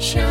Shine. 0.00 0.27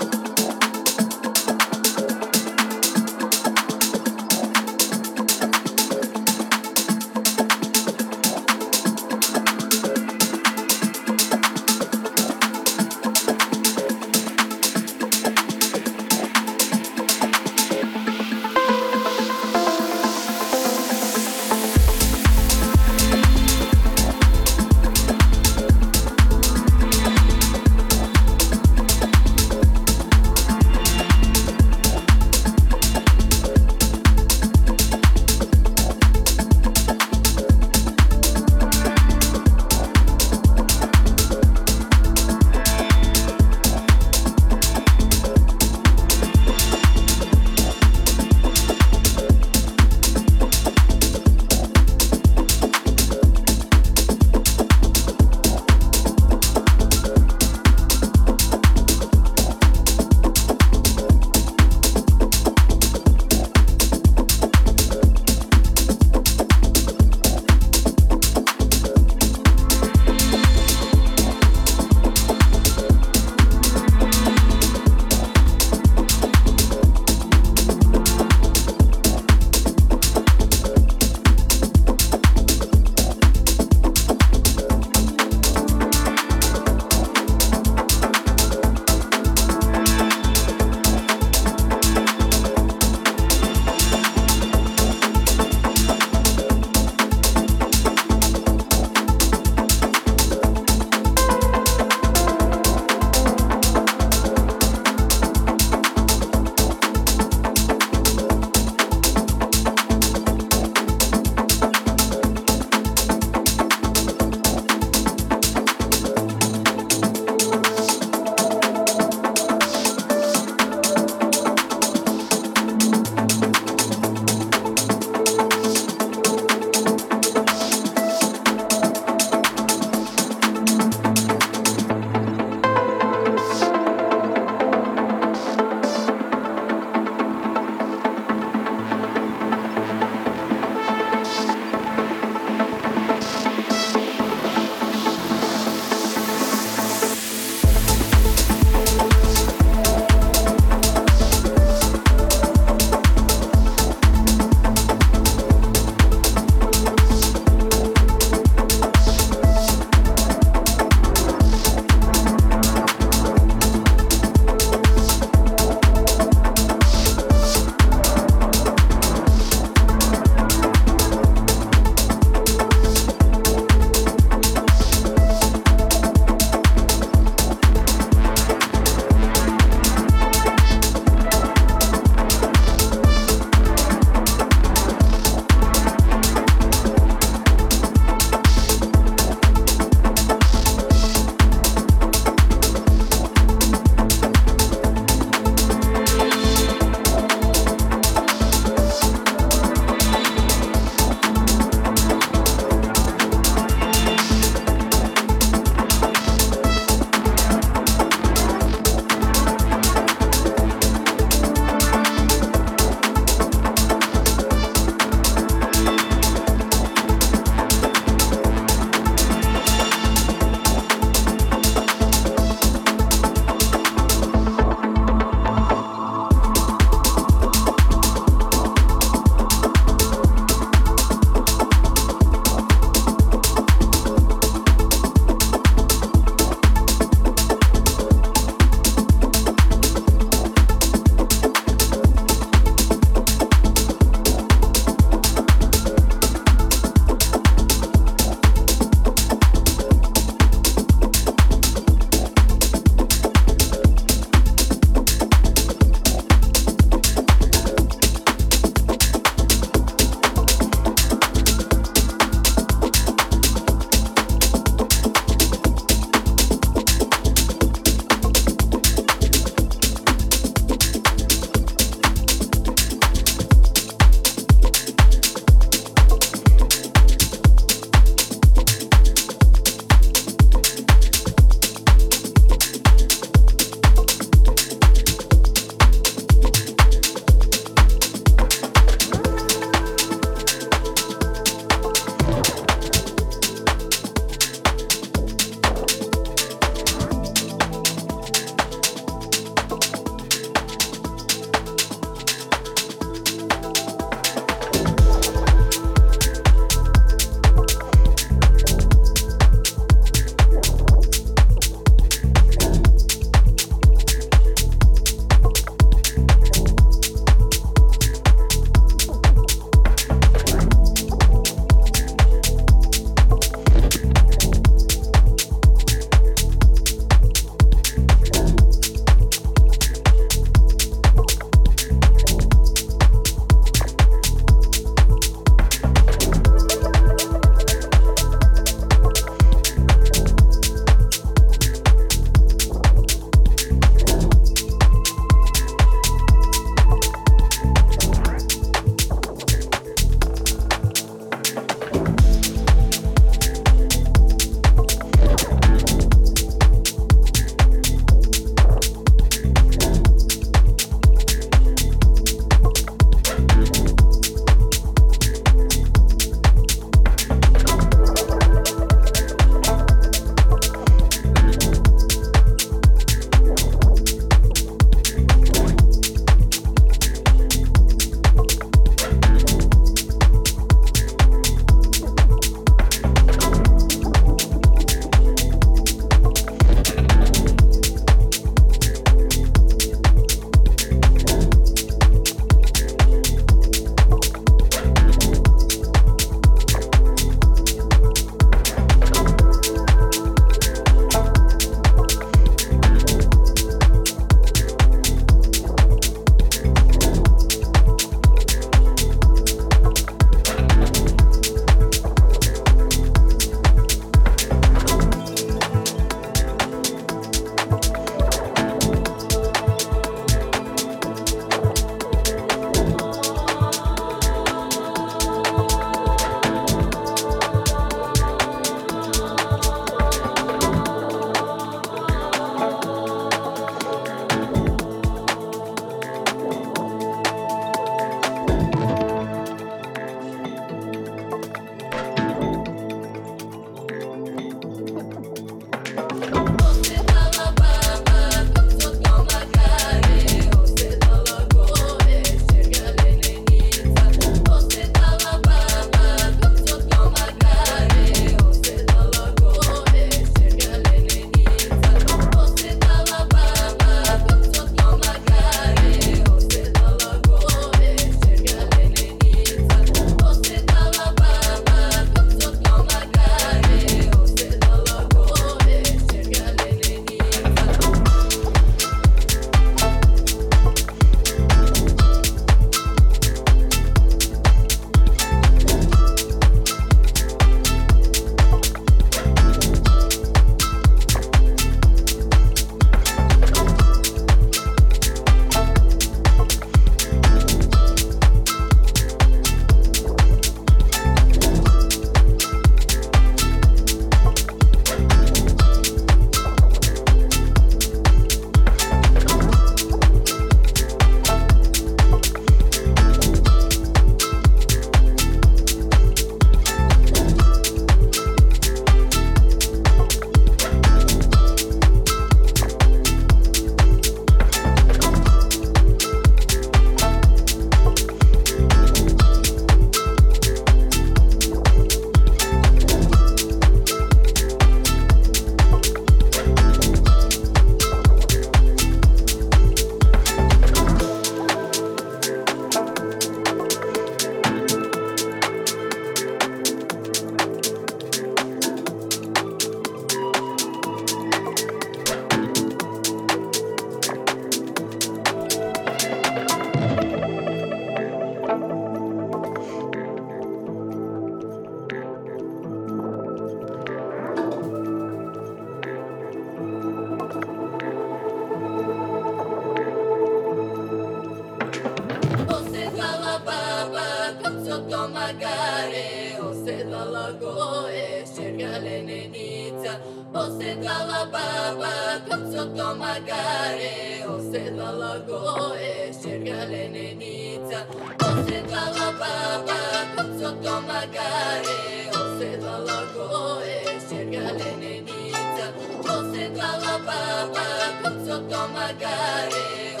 Osedlala 588.51 589.07
baba, 589.19 589.79
kod 590.15 590.29
sotto 590.39 590.75
magare 590.87 591.77
Osedlala 592.19 592.99
goe, 593.15 593.77
šergalenenica 594.09 595.67
Osedlala 596.03 596.95
baba, 597.07 597.67
kod 598.03 598.17
sotto 598.27 598.61
magare 598.75 600.00